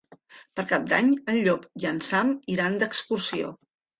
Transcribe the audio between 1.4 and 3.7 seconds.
Llop i en Sam iran d'excursió.